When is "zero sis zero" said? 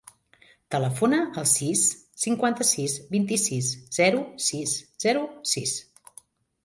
4.01-5.23